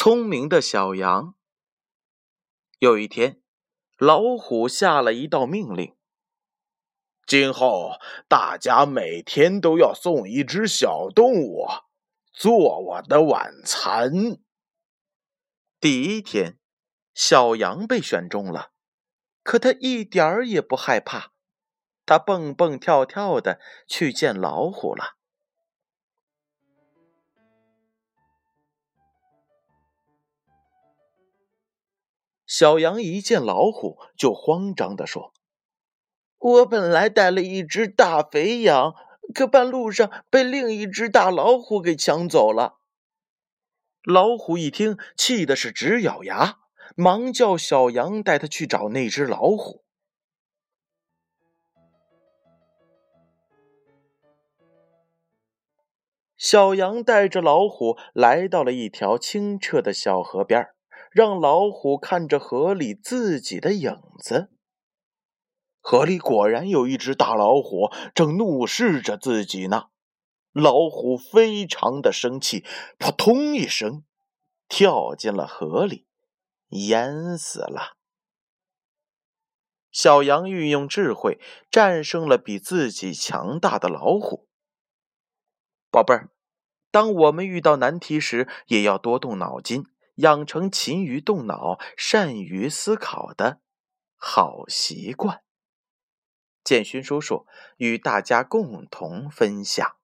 [0.00, 1.34] 聪明的小羊。
[2.78, 3.42] 有一天，
[3.96, 5.96] 老虎下了一道命令：
[7.26, 11.66] 今后大家每天都要送一只小动物
[12.32, 14.38] 做我的晚餐。
[15.80, 16.60] 第一天，
[17.12, 18.70] 小羊被选中了，
[19.42, 21.32] 可他一点儿也不害怕，
[22.06, 25.17] 他蹦蹦跳跳的去见老虎了。
[32.48, 35.34] 小羊一见老虎，就慌张地说
[36.40, 38.94] ：“我本来带了一只大肥羊，
[39.34, 42.78] 可半路上被另一只大老虎给抢走了。”
[44.02, 46.60] 老虎一听，气的是直咬牙，
[46.96, 49.84] 忙叫小羊带他去找那只老虎。
[56.38, 60.77] 小羊带着老虎来到了一条清澈的小河边儿。
[61.12, 64.50] 让老虎看着河里自己的影子。
[65.80, 69.86] 河里果然有一只大老虎，正怒视着自己呢。
[70.52, 72.64] 老虎非常的生气，
[72.98, 74.04] 扑通一声，
[74.68, 76.06] 跳进了河里，
[76.70, 77.96] 淹死了。
[79.90, 84.48] 小羊运用智慧，战胜了比自己强大的老虎。
[85.90, 86.30] 宝贝儿，
[86.90, 89.86] 当我们遇到难题时，也要多动脑筋。
[90.18, 93.60] 养成勤于动脑、善于思考的
[94.16, 95.42] 好习惯。
[96.64, 99.97] 建勋叔叔与大家共同分享。